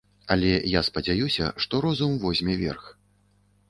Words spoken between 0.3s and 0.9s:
Але я